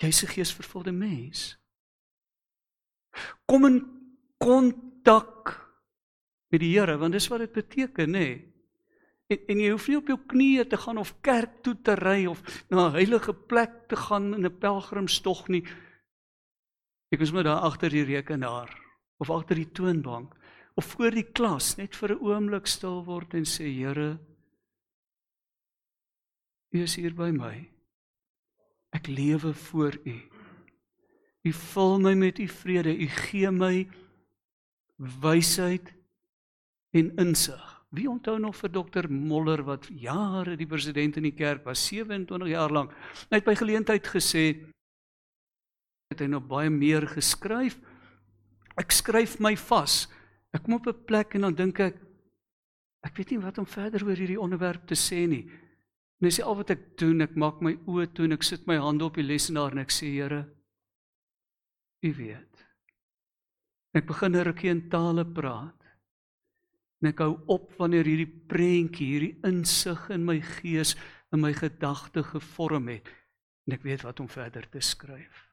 Jy's 0.00 0.22
'n 0.22 0.32
geesvervulde 0.32 0.92
mens. 0.92 1.58
Kom 3.44 3.64
in 3.64 3.78
kontak 4.38 5.68
met 6.48 6.60
die 6.60 6.78
Here, 6.78 6.96
want 6.96 7.12
dis 7.12 7.28
wat 7.28 7.38
dit 7.38 7.52
beteken, 7.52 8.10
nê? 8.10 8.49
En, 9.30 9.38
en 9.46 9.60
jy 9.62 9.70
hoef 9.70 9.86
nie 9.88 9.98
op 10.00 10.10
jou 10.10 10.18
knieë 10.32 10.66
te 10.70 10.78
gaan 10.80 10.98
of 10.98 11.14
kerk 11.26 11.60
toe 11.66 11.76
te 11.86 11.94
ry 11.98 12.26
of 12.30 12.42
na 12.68 12.88
'n 12.88 12.98
heilige 12.98 13.34
plek 13.34 13.86
te 13.88 13.96
gaan 13.96 14.34
in 14.34 14.46
'n 14.46 14.58
pelgrimstog 14.58 15.48
nie. 15.48 15.64
Ek 17.10 17.20
is 17.20 17.32
maar 17.32 17.44
daar 17.44 17.62
agter 17.66 17.90
die 17.90 18.04
rekenaar 18.04 18.70
of 19.18 19.30
agter 19.30 19.56
die 19.56 19.70
toonbank 19.70 20.34
of 20.74 20.84
voor 20.84 21.10
die 21.10 21.26
klas 21.32 21.76
net 21.76 21.96
vir 21.96 22.14
'n 22.14 22.22
oomblik 22.22 22.66
stil 22.66 23.04
word 23.04 23.34
en 23.34 23.44
sê 23.44 23.66
Here, 23.70 24.18
U 26.72 26.82
is 26.82 26.94
hier 26.94 27.14
by 27.14 27.30
my. 27.30 27.70
Ek 28.94 29.06
lewe 29.06 29.54
voor 29.54 29.98
U. 30.04 30.16
U 31.42 31.52
vul 31.52 31.98
my 31.98 32.14
met 32.14 32.38
U 32.38 32.46
vrede. 32.48 32.94
U 32.94 33.06
gee 33.06 33.50
my 33.50 33.88
wysheid 34.96 35.94
en 36.90 37.16
insig. 37.16 37.69
Wie 37.90 38.06
onthou 38.06 38.38
nog 38.38 38.54
vir 38.56 38.70
dokter 38.70 39.08
Moller 39.10 39.64
wat 39.66 39.88
jare 39.90 40.54
die 40.56 40.68
president 40.70 41.16
in 41.18 41.26
die 41.26 41.34
kerk 41.34 41.64
was, 41.66 41.82
27 41.88 42.52
jaar 42.52 42.70
lank. 42.70 42.92
Hy 43.30 43.40
het 43.40 43.48
by 43.48 43.56
geleentheid 43.58 44.06
gesê 44.06 44.44
het 46.10 46.22
hy 46.22 46.28
nog 46.30 46.46
baie 46.50 46.70
meer 46.70 47.06
geskryf. 47.10 47.78
Ek 48.78 48.94
skryf 48.94 49.38
my 49.42 49.56
vas. 49.58 50.04
Ek 50.54 50.62
kom 50.66 50.78
op 50.78 50.86
'n 50.86 51.04
plek 51.06 51.34
en 51.34 51.42
dan 51.46 51.54
dink 51.54 51.80
ek 51.80 51.96
ek 53.02 53.16
weet 53.16 53.30
nie 53.30 53.42
wat 53.42 53.58
om 53.58 53.66
verder 53.66 54.04
oor 54.04 54.16
hierdie 54.16 54.40
onderwerp 54.40 54.86
te 54.86 54.94
sê 54.94 55.26
nie. 55.26 55.48
En 56.20 56.28
dis 56.28 56.40
al 56.42 56.56
wat 56.56 56.70
ek 56.70 56.98
doen, 56.98 57.22
ek 57.22 57.36
maak 57.36 57.62
my 57.62 57.74
oë 57.86 58.12
toe 58.12 58.24
en 58.24 58.32
ek 58.32 58.42
sit 58.42 58.66
my 58.66 58.76
hande 58.76 59.04
op 59.04 59.14
die 59.14 59.24
lesenaar 59.24 59.72
en 59.72 59.78
ek 59.78 59.90
sê 59.90 60.06
Here, 60.06 60.44
U 62.02 62.14
weet. 62.14 62.66
Ek 63.94 64.06
begin 64.06 64.36
'n 64.36 64.44
rukkie 64.44 64.70
in 64.70 64.88
tale 64.88 65.24
praat. 65.24 65.79
En 67.00 67.08
ek 67.12 67.22
hou 67.24 67.32
op 67.48 67.70
wanneer 67.80 68.04
hierdie 68.04 68.28
prentjie, 68.28 69.06
hierdie 69.14 69.32
insig 69.48 70.02
in 70.12 70.26
my 70.28 70.38
gees, 70.58 70.94
in 71.32 71.40
my 71.44 71.52
gedagte 71.56 72.24
gevorm 72.26 72.90
het 72.92 73.08
en 73.68 73.76
ek 73.76 73.84
weet 73.86 74.02
wat 74.02 74.18
om 74.18 74.26
verder 74.26 74.64
te 74.66 74.80
skryf. 74.82 75.44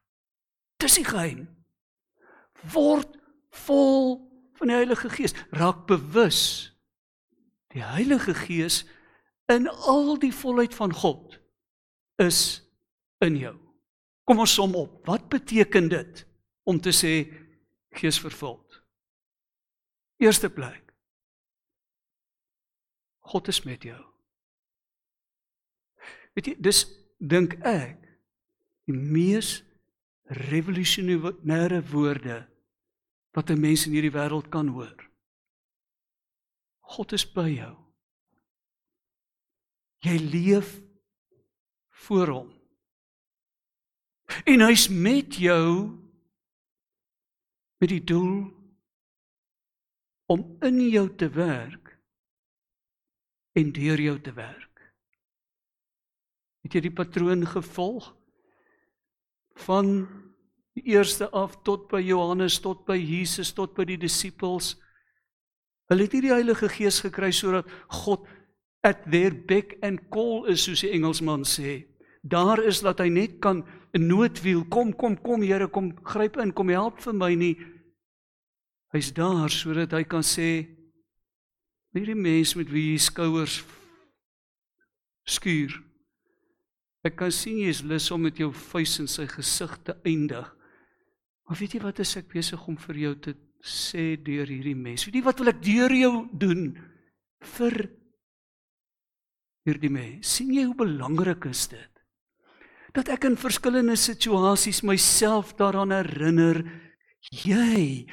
Dis 0.82 0.98
die 0.98 1.06
geheim. 1.06 1.46
Word 2.74 3.12
vol 3.66 4.16
van 4.58 4.72
die 4.72 4.78
Heilige 4.80 5.12
Gees, 5.14 5.36
raak 5.54 5.86
bewus. 5.90 6.40
Die 7.76 7.84
Heilige 7.84 8.34
Gees 8.34 8.82
in 9.54 9.70
al 9.70 10.16
die 10.18 10.34
volheid 10.34 10.74
van 10.74 10.96
God 10.98 11.38
is 12.18 12.64
in 13.22 13.38
jou. 13.38 13.54
Kom 14.28 14.42
ons 14.44 14.56
som 14.58 14.74
op. 14.76 15.04
Wat 15.08 15.30
beteken 15.30 15.92
dit 15.94 16.24
om 16.68 16.82
te 16.82 16.92
sê 16.96 17.14
gees 17.96 18.18
vervuld? 18.20 18.82
Eerste 20.18 20.50
plek. 20.50 20.87
God 23.28 23.50
is 23.52 23.62
met 23.68 23.84
jou. 23.84 24.00
Weet 26.38 26.52
jy, 26.52 26.56
dis 26.64 26.84
dink 27.18 27.58
ek 27.66 27.98
die 28.88 28.96
mees 28.96 29.58
revolusionêre 30.48 31.82
woorde 31.92 32.46
wat 33.36 33.50
'n 33.52 33.60
mens 33.60 33.86
in 33.86 33.94
hierdie 33.94 34.16
wêreld 34.16 34.50
kan 34.50 34.68
hoor. 34.68 34.98
God 36.80 37.14
is 37.14 37.26
by 37.26 37.50
jou. 37.50 37.76
Jy 40.06 40.18
leef 40.18 40.82
voor 42.08 42.28
hom. 42.28 42.50
En 44.46 44.62
hy's 44.62 44.88
met 44.90 45.36
jou 45.36 45.98
met 47.78 47.90
die 47.90 48.04
doel 48.04 48.48
om 50.26 50.58
in 50.62 50.80
jou 50.90 51.08
te 51.16 51.30
werk 51.30 51.87
en 53.58 53.74
deur 53.74 54.00
jou 54.02 54.18
te 54.22 54.34
werk. 54.38 54.82
Het 56.66 56.78
jy 56.78 56.88
die 56.90 56.94
patroon 56.94 57.46
gevolg 57.48 58.12
van 59.66 59.92
die 60.78 60.94
eerste 60.94 61.30
af 61.34 61.56
tot 61.66 61.88
by 61.90 62.02
Johannes 62.06 62.60
tot 62.62 62.86
by 62.86 62.98
Jesus 63.00 63.54
tot 63.58 63.74
by 63.78 63.88
die 63.90 64.00
disippels? 64.02 64.76
Hulle 65.90 66.06
het 66.06 66.18
nie 66.18 66.26
die 66.28 66.36
Heilige 66.36 66.70
Gees 66.70 67.00
gekry 67.06 67.32
sodat 67.34 67.70
God 68.04 68.28
at 68.86 69.08
their 69.10 69.34
beck 69.34 69.78
and 69.82 70.10
call 70.14 70.46
is 70.52 70.68
soos 70.68 70.84
die 70.84 70.92
Engelsman 70.94 71.48
sê. 71.48 71.88
Daar 72.28 72.60
is 72.68 72.84
dat 72.84 73.00
hy 73.00 73.10
net 73.10 73.40
kan 73.42 73.64
'n 73.96 74.08
noodwiel 74.08 74.66
kom 74.68 74.94
kom 74.94 75.16
kom 75.18 75.42
Here 75.42 75.68
kom 75.68 75.96
gryp 76.04 76.38
in 76.38 76.54
kom 76.54 76.70
help 76.70 77.00
vir 77.00 77.14
my 77.14 77.34
nie. 77.36 77.56
Hy's 78.94 79.14
daar 79.14 79.50
sodat 79.50 79.92
hy 79.92 80.04
kan 80.04 80.22
sê 80.22 80.77
hierdie 81.98 82.18
mens 82.18 82.56
met 82.58 82.70
wie 82.72 82.92
jy 82.94 83.02
skouers 83.02 83.62
skuur. 85.28 85.74
Ek 87.08 87.18
kan 87.20 87.32
sien 87.34 87.60
jy 87.62 87.72
is 87.72 87.84
lus 87.88 88.10
om 88.12 88.24
met 88.26 88.40
jou 88.40 88.50
vuis 88.52 88.94
in 89.02 89.10
sy 89.12 89.28
gesig 89.30 89.74
te 89.88 89.96
eindig. 90.08 90.48
Maar 91.48 91.60
weet 91.60 91.78
jy 91.78 91.84
wat 91.84 92.02
is 92.04 92.16
ek 92.20 92.32
besig 92.34 92.64
om 92.68 92.78
vir 92.88 93.04
jou 93.06 93.14
te 93.28 93.36
sê 93.64 94.16
deur 94.20 94.50
hierdie 94.50 94.76
mes? 94.76 95.06
Weet 95.08 95.20
jy 95.20 95.24
wat 95.26 95.40
wil 95.42 95.52
ek 95.54 95.62
deur 95.64 95.96
jou 95.96 96.14
doen 96.36 96.66
vir 97.58 97.78
hierdie 99.68 99.92
mes? 99.92 100.28
sien 100.28 100.52
jy 100.56 100.66
hoe 100.68 100.76
belangrik 100.78 101.48
is 101.50 101.68
dit? 101.72 101.94
Dat 102.96 103.12
ek 103.14 103.28
in 103.30 103.40
verskillende 103.40 103.96
situasies 104.00 104.82
myself 104.88 105.54
daaraan 105.60 105.94
herinner, 105.96 106.64
jy 107.44 108.08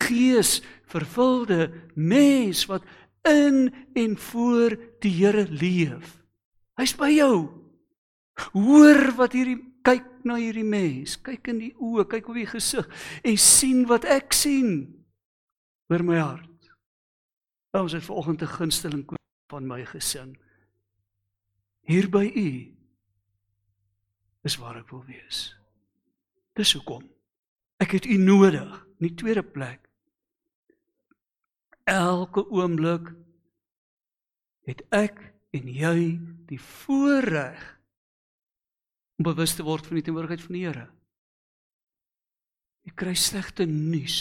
gees 0.00 0.58
vervulde 0.90 1.70
mens 1.94 2.64
wat 2.70 2.86
in 3.28 3.74
en 3.94 4.18
voor 4.18 4.76
die 5.00 5.12
Here 5.12 5.46
leef. 5.48 6.16
Hy's 6.80 6.94
by 6.96 7.10
jou. 7.12 7.48
Hoor 8.52 9.12
wat 9.18 9.34
hierdie 9.36 9.58
kyk 9.84 10.06
na 10.24 10.36
hierdie 10.40 10.66
mens, 10.66 11.16
kyk 11.24 11.50
in 11.52 11.60
die 11.60 11.72
oë, 11.76 12.06
kyk 12.08 12.28
op 12.30 12.38
die 12.38 12.48
gesig 12.48 12.88
en 13.24 13.36
sien 13.40 13.84
wat 13.88 14.06
ek 14.08 14.32
sien 14.36 14.72
oor 15.90 16.04
my 16.04 16.20
hart. 16.20 16.70
Ons 17.76 17.94
het 17.94 18.04
vanoggend 18.04 18.42
'n 18.42 18.56
gunsteling 18.56 19.04
van 19.50 19.66
my 19.66 19.84
gesing. 19.84 20.36
Hier 21.86 22.08
by 22.10 22.24
u 22.34 22.76
is 24.44 24.56
waar 24.56 24.76
ek 24.76 24.90
wil 24.90 25.04
wees. 25.04 25.56
Dis 26.54 26.72
hoekom 26.72 27.08
ek 27.80 27.90
het 27.90 28.04
u 28.04 28.16
nodig, 28.16 28.86
nie 28.98 29.14
tweede 29.14 29.42
plek. 29.42 29.89
Elke 31.84 32.44
oomblik 32.50 33.10
het 34.68 34.82
ek 34.94 35.18
en 35.56 35.68
jy 35.68 35.98
die 36.50 36.60
voorreg 36.60 37.60
om 39.18 39.26
bewus 39.26 39.56
te 39.56 39.66
word 39.66 39.86
van 39.86 39.98
die 39.98 40.04
teenwoordigheid 40.06 40.44
van 40.46 40.56
die 40.56 40.64
Here. 40.64 40.86
Jy 42.86 42.94
kry 42.96 43.14
slegte 43.18 43.66
nuus. 43.68 44.18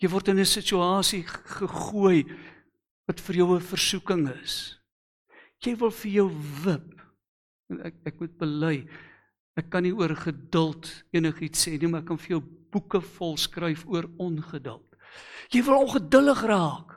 Jy 0.00 0.08
word 0.08 0.32
in 0.32 0.40
'n 0.40 0.48
situasie 0.48 1.22
gegooi 1.26 2.24
wat 3.06 3.20
vir 3.20 3.36
jou 3.36 3.54
'n 3.54 3.60
versoeking 3.60 4.28
is. 4.42 4.80
Jy 5.60 5.76
wil 5.76 5.90
vir 5.90 6.10
jou 6.10 6.28
wip. 6.64 7.00
Ek 7.84 7.94
ek 8.06 8.20
moet 8.20 8.38
bely. 8.38 8.88
Ek 9.56 9.70
kan 9.70 9.82
nie 9.82 9.92
oor 9.92 10.14
geduld 10.16 11.04
enigiets 11.12 11.66
sê 11.66 11.78
nie, 11.78 11.88
maar 11.88 12.00
ek 12.00 12.06
kan 12.06 12.18
vir 12.18 12.38
jou 12.38 12.40
boeke 12.40 13.00
vol 13.00 13.36
skryf 13.36 13.86
oor 13.86 14.08
ongeduld. 14.18 14.89
Jy 15.50 15.62
wil 15.66 15.82
ongeduldig 15.82 16.42
raak. 16.46 16.96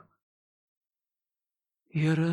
Here, 1.94 2.32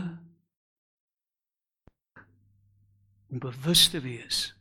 om 3.32 3.40
bewus 3.40 3.88
te 3.90 4.02
wees 4.02 4.52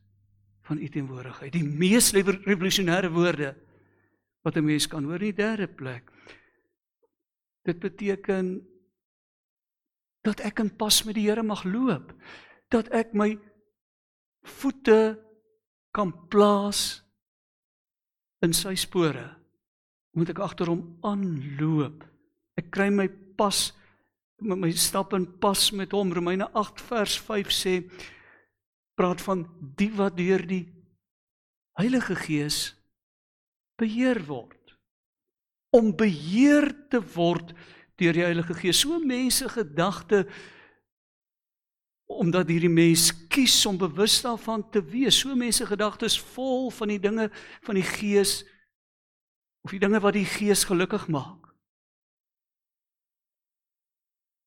van 0.69 0.79
u 0.79 0.89
teenwoordigheid. 0.89 1.53
Die 1.53 1.65
mees 1.65 2.12
revolusionêre 2.12 3.11
woorde 3.11 3.55
wat 4.45 4.57
'n 4.57 4.65
mens 4.65 4.87
kan 4.87 5.05
hoor 5.05 5.21
in 5.21 5.33
die 5.33 5.43
derde 5.43 5.69
plek. 5.69 6.11
Dit 7.62 7.79
beteken 7.79 8.67
dat 10.21 10.41
ek 10.41 10.59
in 10.59 10.77
pas 10.77 11.03
met 11.03 11.15
die 11.15 11.29
Here 11.29 11.43
mag 11.43 11.65
loop, 11.65 12.15
dat 12.69 12.89
ek 12.89 13.12
my 13.12 13.39
voete 14.43 15.18
kan 15.90 16.29
plaas 16.29 17.03
in 18.40 18.53
sy 18.53 18.75
spore. 18.75 19.39
Moet 20.16 20.33
ek 20.33 20.42
agter 20.42 20.70
hom 20.73 20.83
aanloop. 21.07 22.03
Ek 22.59 22.70
kry 22.75 22.88
my 22.92 23.07
pas 23.38 23.70
met 24.40 24.59
my 24.59 24.70
stap 24.73 25.12
in 25.16 25.27
pas 25.40 25.70
met 25.77 25.92
hom. 25.92 26.12
Romeine 26.16 26.49
8 26.57 26.81
vers 26.88 27.16
5 27.29 27.53
sê 27.53 27.75
praat 28.96 29.20
van 29.25 29.44
die 29.77 29.90
wat 29.96 30.16
deur 30.18 30.44
die 30.46 30.66
Heilige 31.81 32.16
Gees 32.18 32.75
beheer 33.81 34.18
word. 34.29 34.75
Om 35.77 35.92
beheer 35.96 36.68
te 36.92 37.01
word 37.14 37.55
deur 38.01 38.16
die 38.16 38.25
Heilige 38.27 38.57
Gees. 38.59 38.83
So 38.83 38.99
mense 39.01 39.49
gedagte 39.49 40.27
omdat 42.11 42.49
hierdie 42.51 42.73
mens 42.73 43.12
kies 43.31 43.55
om 43.70 43.79
bewus 43.79 44.18
daarvan 44.25 44.64
te 44.75 44.83
wees. 44.83 45.20
So 45.20 45.37
mense 45.38 45.66
gedagtes 45.68 46.18
vol 46.35 46.68
van 46.75 46.90
die 46.90 47.01
dinge 47.01 47.29
van 47.62 47.79
die 47.79 47.87
Gees 47.87 48.40
of 49.61 49.70
die 49.70 49.81
dinge 49.83 50.01
wat 50.01 50.14
die 50.14 50.25
Gees 50.25 50.64
gelukkig 50.64 51.09
maak. 51.09 51.55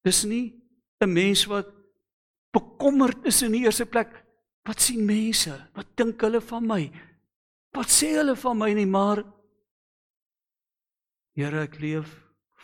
Dis 0.03 0.23
nie 0.23 0.61
'n 1.01 1.13
mens 1.13 1.45
wat 1.45 1.67
bekommerd 2.51 3.25
is 3.25 3.41
in 3.41 3.51
die 3.51 3.63
eerste 3.65 3.85
plek 3.85 4.23
Wat 4.63 4.79
sien 4.81 5.03
mense? 5.05 5.55
Wat 5.75 5.91
dink 5.99 6.21
hulle 6.23 6.39
van 6.41 6.67
my? 6.67 6.83
Wat 7.75 7.91
sê 7.91 8.13
hulle 8.15 8.35
van 8.39 8.59
my 8.59 8.71
nie, 8.75 8.89
maar 8.89 9.25
Here, 11.33 11.63
ek 11.65 11.79
leef 11.81 12.11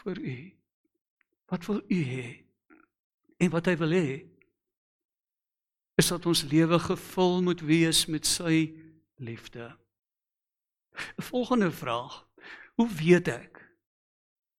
vir 0.04 0.20
U. 0.22 0.34
Wat 1.50 1.64
wil 1.66 1.80
U 1.82 2.02
hê? 2.06 2.26
En 3.42 3.50
wat 3.50 3.66
hy 3.66 3.74
wil 3.82 3.96
hê 3.98 4.10
is 6.00 6.12
dat 6.14 6.28
ons 6.30 6.46
lewe 6.48 6.78
gevul 6.80 7.42
moet 7.44 7.64
wees 7.66 8.06
met 8.08 8.30
sy 8.30 8.70
liefde. 9.18 9.74
'n 11.18 11.26
Volgende 11.32 11.72
vraag: 11.74 12.29
Hoe 12.80 12.88
weet 12.88 13.28
ek 13.28 13.60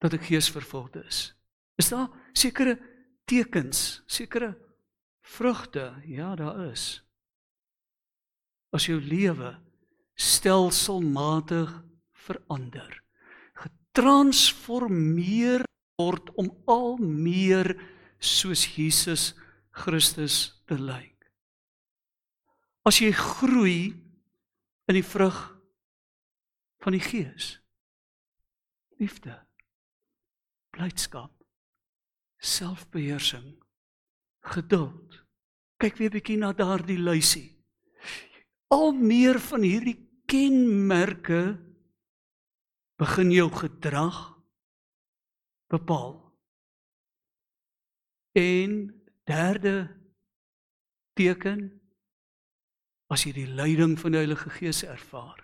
dat 0.05 0.13
ek 0.17 0.29
geesvervuld 0.29 1.01
is? 1.01 1.33
Is 1.81 1.89
daar 1.89 2.13
sekere 2.37 2.77
tekens, 3.25 4.05
sekere 4.05 4.53
vrugte? 5.25 5.97
Ja, 6.05 6.37
daar 6.37 6.69
is 6.69 7.01
as 8.71 8.87
jou 8.87 9.01
lewe 9.03 9.57
stelselmatig 10.21 11.73
verander 12.27 12.93
getransformeer 13.59 15.65
word 16.01 16.31
om 16.39 16.51
al 16.71 16.97
meer 17.03 17.75
soos 18.21 18.67
Jesus 18.77 19.35
Christus 19.75 20.63
te 20.71 20.79
lyk 20.79 21.27
as 22.87 23.01
jy 23.03 23.11
groei 23.17 23.91
in 24.91 24.97
die 24.97 25.07
vrug 25.07 25.39
van 26.81 26.97
die 26.97 27.05
gees 27.05 27.60
liefde 29.01 29.35
blydskap 30.77 31.33
selfbeheersing 32.41 33.57
geduld 34.55 35.23
kyk 35.81 35.99
weer 36.01 36.13
bietjie 36.15 36.39
na 36.41 36.53
daardie 36.57 37.01
lysie 37.01 37.49
al 38.71 38.93
meer 38.95 39.41
van 39.43 39.67
hierdie 39.67 39.99
kenmerke 40.31 41.59
begin 43.01 43.33
jou 43.35 43.49
gedrag 43.51 44.19
bepaal. 45.71 46.19
En 48.37 48.75
derde 49.27 49.75
teken 51.19 51.65
as 53.11 53.25
jy 53.27 53.33
die 53.41 53.49
leiding 53.49 53.97
van 53.99 54.15
die 54.15 54.21
Heilige 54.23 54.53
Gees 54.55 54.85
ervaar. 54.87 55.43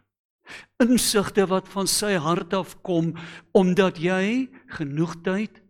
Insigte 0.83 1.47
wat 1.47 1.69
van 1.69 1.89
sy 1.91 2.15
hart 2.21 2.55
af 2.55 2.77
kom 2.83 3.15
omdat 3.57 3.99
jy 3.99 4.49
genoeg 4.79 5.17
tyd 5.27 5.63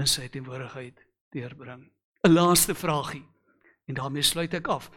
in 0.00 0.08
sy 0.08 0.28
teenwoordigheid 0.28 1.00
deurbring. 1.32 1.90
'n 2.24 2.32
Laaste 2.32 2.74
vragie 2.74 3.24
en 3.86 3.94
daarmee 3.94 4.22
sluit 4.22 4.54
ek 4.54 4.68
af. 4.68 4.90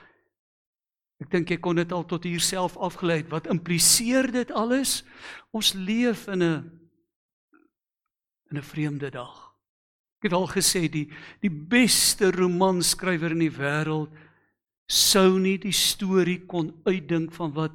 Ek 1.20 1.30
dink 1.32 1.50
jy 1.52 1.60
kon 1.60 1.76
dit 1.76 1.92
al 1.92 2.06
tot 2.08 2.24
hier 2.24 2.40
self 2.40 2.78
afgelei. 2.78 3.24
Wat 3.28 3.50
impliseer 3.52 4.32
dit 4.32 4.52
alles? 4.52 5.04
Ons 5.52 5.74
leef 5.74 6.28
in 6.28 6.44
'n 6.44 6.80
in 8.52 8.58
'n 8.58 8.64
vreemde 8.64 9.10
dag. 9.12 9.54
Ek 10.20 10.32
het 10.32 10.34
al 10.34 10.48
gesê 10.48 10.90
die 10.90 11.12
die 11.42 11.52
beste 11.52 12.32
romanskrywer 12.32 13.32
in 13.32 13.40
die 13.40 13.58
wêreld 13.58 14.10
sou 14.88 15.40
nie 15.40 15.58
die 15.58 15.76
storie 15.76 16.46
kon 16.46 16.74
uitdink 16.86 17.32
van 17.34 17.54
wat 17.54 17.72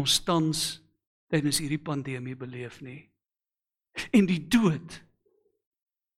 ons 0.00 0.16
tans 0.24 0.64
tydens 1.30 1.60
hierdie 1.62 1.82
pandemie 1.82 2.36
beleef 2.38 2.80
nie. 2.84 3.04
En 4.14 4.26
die 4.26 4.40
dood 4.50 4.98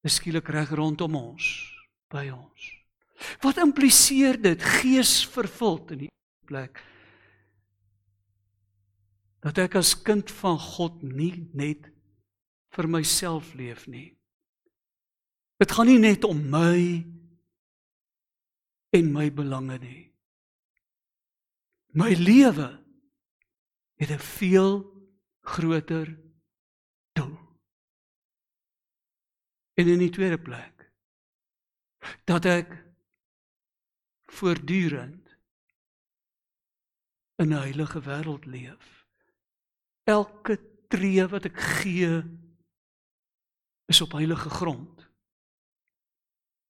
is 0.07 0.18
skielik 0.18 0.49
reg 0.53 0.73
rondom 0.77 1.16
ons, 1.18 1.49
by 2.12 2.27
ons. 2.33 2.71
Wat 3.42 3.61
impliseer 3.62 4.38
dit 4.42 4.64
gees 4.81 5.21
vervuld 5.31 5.92
in 5.95 6.07
die 6.07 6.11
plek? 6.49 6.81
Dat 9.42 9.59
ek 9.62 9.79
as 9.79 9.95
kind 9.99 10.31
van 10.42 10.59
God 10.59 11.03
nie 11.07 11.49
net 11.55 11.88
vir 12.73 12.88
myself 12.90 13.53
leef 13.59 13.87
nie. 13.90 14.12
Dit 15.62 15.75
gaan 15.75 15.90
nie 15.90 16.01
net 16.03 16.25
om 16.27 16.38
my 16.51 17.03
en 18.92 19.11
my 19.14 19.29
belange 19.35 19.79
nie. 19.83 20.03
My 21.95 22.11
lewe 22.18 22.82
het 24.03 24.11
'n 24.11 24.19
veel 24.19 24.73
groter 25.41 26.21
doel. 27.12 27.38
En 29.75 29.87
in 29.87 29.99
die 29.99 30.11
tweede 30.11 30.38
plek 30.38 30.93
dat 32.25 32.45
ek 32.45 32.85
voortdurend 34.23 35.37
in 37.37 37.49
'n 37.49 37.62
heilige 37.62 38.01
wêreld 38.01 38.45
leef. 38.45 39.07
Elke 40.05 40.87
tree 40.88 41.27
wat 41.27 41.45
ek 41.45 41.61
gee 41.61 42.23
is 43.85 44.01
op 44.01 44.12
heilige 44.12 44.51
grond. 44.51 45.11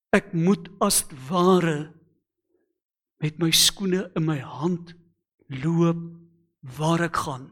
Ek 0.09 0.33
moet 0.33 0.69
as 0.79 1.07
ware 1.29 2.01
met 3.17 3.39
my 3.39 3.51
skoene 3.51 4.11
in 4.15 4.25
my 4.25 4.39
hand 4.39 4.95
loop 5.47 6.22
waar 6.63 7.03
ek 7.09 7.19
gaan. 7.27 7.51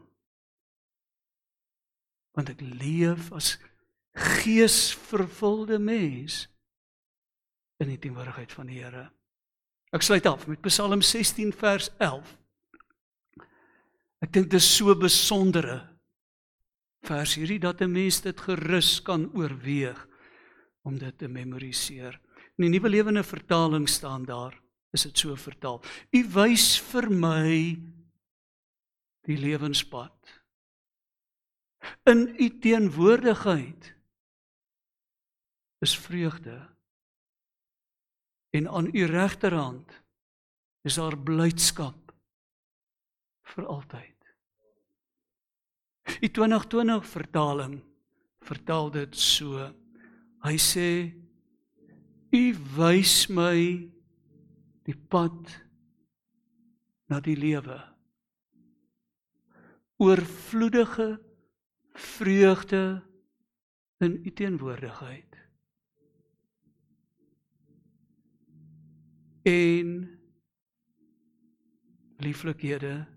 Want 2.35 2.49
ek 2.53 2.63
leef 2.63 3.31
as 3.35 3.57
geesvervulde 4.15 5.79
mens 5.79 6.45
in 7.81 7.91
die 7.91 7.99
teenwoordigheid 7.99 8.51
van 8.55 8.69
die 8.71 8.79
Here. 8.79 9.09
Ek 9.91 10.05
sluit 10.05 10.27
af 10.29 10.47
met 10.47 10.61
Psalm 10.63 11.01
16 11.03 11.51
vers 11.59 11.89
11. 11.99 12.37
Ek 14.21 14.31
dink 14.31 14.51
dit 14.51 14.59
is 14.59 14.67
so 14.77 14.93
besondere 14.95 15.81
vers 17.07 17.33
hierdie 17.35 17.59
dat 17.59 17.81
'n 17.81 17.91
mens 17.91 18.21
dit 18.21 18.37
gerus 18.39 19.01
kan 19.01 19.29
oorweeg 19.33 20.07
om 20.83 20.97
dit 20.97 21.17
te 21.17 21.27
memoriseer. 21.27 22.19
In 22.57 22.69
die 22.69 22.69
Nuwe 22.69 22.89
Lewende 22.89 23.23
Vertaling 23.23 23.89
staan 23.89 24.25
daar, 24.25 24.61
is 24.91 25.03
dit 25.03 25.17
so 25.17 25.35
vertaal. 25.35 25.81
U 26.11 26.21
wys 26.33 26.79
vir 26.79 27.09
my 27.09 27.79
die 29.27 29.37
lewenspad. 29.37 30.41
In 32.09 32.35
u 32.37 32.47
teenwoordigheid 32.59 33.95
is 35.79 35.97
vreugde. 35.97 36.69
En 38.49 38.67
aan 38.69 38.89
u 38.95 39.05
regterhand 39.05 40.03
is 40.81 40.95
daar 40.95 41.17
blydskap 41.17 42.11
vir 43.53 43.65
altyd. 43.65 44.17
Die 46.21 46.31
2020 46.31 47.05
vertaling 47.07 47.79
vertaal 48.45 48.91
dit 48.91 49.15
so. 49.17 49.69
Hy 50.41 50.57
sê 50.57 50.89
U 52.31 52.43
wys 52.77 53.25
my 53.27 53.57
die 54.87 54.95
pad 55.11 55.49
na 57.11 57.19
die 57.19 57.35
lewe. 57.35 57.75
Oorvloedige 60.01 61.21
vreugde 61.93 63.03
in 63.97 64.25
U 64.25 64.31
teenwoordigheid. 64.33 65.37
En 69.41 70.19
lieflikhede 72.17 73.07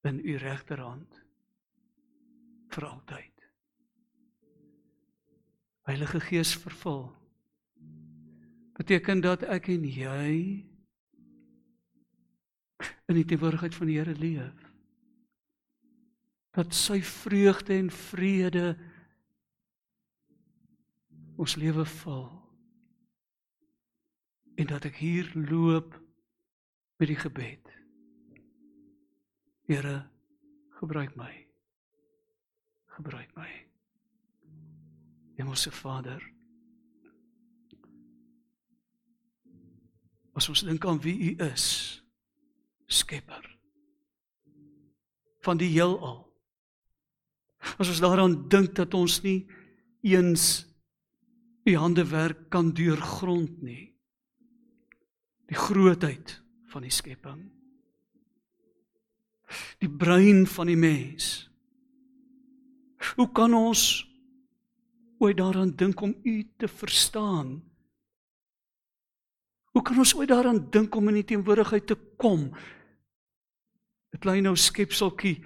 in 0.00 0.18
U 0.18 0.36
regterhand 0.36 1.24
vir 2.68 2.86
altyd. 2.86 3.48
Heilige 5.88 6.20
Gees 6.20 6.56
vervul. 6.56 7.08
Beteken 8.76 9.20
dat 9.20 9.48
ek 9.48 9.72
en 9.72 9.88
jy 9.88 10.30
in 13.06 13.14
die 13.16 13.24
teenwoordigheid 13.24 13.74
van 13.74 13.86
die 13.86 13.96
Here 13.96 14.18
leef. 14.18 14.65
Dat 16.56 16.74
sy 16.74 17.02
vreugde 17.04 17.76
en 17.76 17.90
vrede 17.92 18.66
ons 21.36 21.56
lewe 21.60 21.84
vul. 21.84 22.28
En 24.56 24.70
dat 24.72 24.88
ek 24.88 24.96
hier 24.96 25.28
loop 25.36 25.98
met 26.96 27.12
die 27.12 27.20
gebed. 27.20 27.74
Here, 29.68 29.98
gebruik 30.80 31.12
my 31.20 31.46
gebruik 32.96 33.34
my. 33.36 33.50
Hemelse 35.36 35.70
Vader. 35.70 36.22
As 40.32 40.48
ons 40.48 40.64
dink 40.64 40.84
aan 40.84 41.00
wie 41.04 41.16
U 41.30 41.30
is, 41.44 41.66
Skepper 42.86 43.44
van 45.42 45.58
die 45.58 45.70
heelal. 45.74 46.25
As 47.74 47.90
ons 47.90 48.00
daaraan 48.00 48.48
dink 48.48 48.74
dat 48.78 48.94
ons 48.94 49.22
nie 49.26 49.46
eens 50.06 50.66
U 51.66 51.74
hande 51.74 52.04
werk 52.06 52.46
kan 52.48 52.70
deurgrond 52.70 53.62
nie. 53.62 53.90
Die 55.50 55.58
grootheid 55.58 56.36
van 56.70 56.84
die 56.86 56.94
skepping. 56.94 57.40
Die 59.82 59.90
brein 59.90 60.44
van 60.50 60.70
die 60.70 60.78
mens. 60.78 61.48
Hoe 63.18 63.26
kan 63.34 63.54
ons 63.54 63.82
ooit 65.18 65.36
daaraan 65.38 65.74
dink 65.74 66.00
om 66.00 66.14
u 66.22 66.36
te 66.58 66.68
verstaan? 66.70 67.58
Hoe 69.74 69.82
kan 69.82 69.98
ons 69.98 70.14
ooit 70.14 70.30
daaraan 70.30 70.68
dink 70.70 70.94
om 70.94 71.10
in 71.10 71.18
die 71.20 71.28
teenwoordigheid 71.34 71.86
te 71.86 71.98
kom? 72.16 72.50
'n 74.14 74.18
Klein 74.22 74.46
ou 74.46 74.56
skepseltjie 74.56 75.42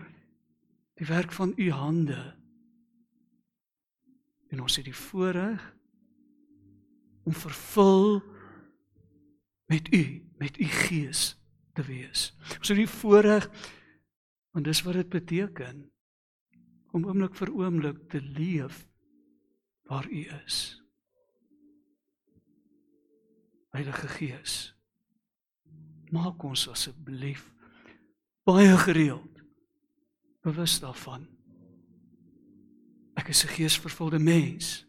die 1.00 1.08
werk 1.08 1.32
van 1.32 1.52
u 1.56 1.70
hande. 1.70 2.36
En 4.52 4.60
ons 4.60 4.76
het 4.76 4.84
die 4.84 4.96
voorreg 4.96 5.62
om 7.24 7.32
vervul 7.32 8.20
met 9.70 9.94
u, 9.94 10.02
met 10.36 10.58
u 10.58 10.64
gees 10.64 11.38
te 11.72 11.82
wees. 11.82 12.34
Ons 12.58 12.68
het 12.68 12.76
die 12.76 12.88
voorreg 12.88 13.48
want 14.50 14.66
dis 14.66 14.82
wat 14.82 14.98
dit 14.98 15.08
beteken 15.08 15.84
om 16.90 17.06
oomblik 17.06 17.36
vir 17.38 17.52
oomblik 17.54 18.02
te 18.10 18.20
leef 18.20 18.82
waar 19.86 20.08
U 20.10 20.24
is. 20.44 20.56
Heilige 23.70 24.08
Gees, 24.08 24.54
maak 26.10 26.42
ons 26.42 26.66
asseblief 26.68 27.46
baie 28.42 28.74
gereeld 28.82 29.39
bewus 30.42 30.80
daarvan. 30.80 31.26
Ek 33.14 33.28
is 33.28 33.44
'n 33.44 33.48
geesvervulde 33.48 34.18
mens. 34.18 34.86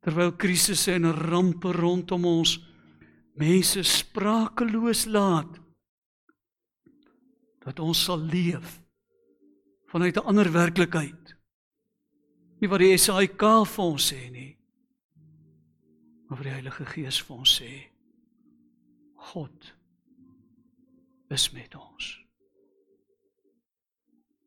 Terwyl 0.00 0.36
krisisse 0.36 0.92
en 0.92 1.12
rampe 1.12 1.72
rondom 1.72 2.24
ons 2.24 2.60
mense 3.34 3.82
sprakeloos 3.82 5.04
laat 5.06 5.58
dat 7.58 7.78
ons 7.78 8.04
sal 8.04 8.18
leef 8.18 8.82
vanuit 9.86 10.16
'n 10.16 10.26
ander 10.26 10.52
werklikheid. 10.52 11.36
Nie 12.60 12.68
wat 12.68 12.78
die 12.78 12.96
SAIK 12.96 13.66
vir 13.66 13.84
ons 13.84 14.12
sê 14.12 14.30
nie. 14.30 14.58
Maar 16.28 16.36
wat 16.38 16.46
die 16.46 16.52
Heilige 16.52 16.86
Gees 16.86 17.22
vir 17.22 17.36
ons 17.36 17.60
sê. 17.60 17.90
God 19.14 19.74
is 21.28 21.50
met 21.52 21.74
ons. 21.74 22.27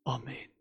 Amen. 0.06 0.51